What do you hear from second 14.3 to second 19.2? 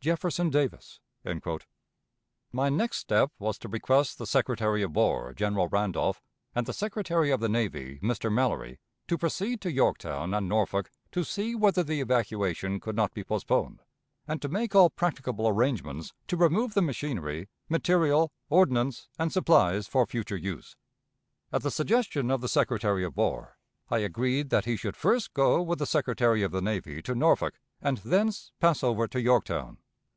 to make all practicable arrangements to remove the machinery, material, ordnance,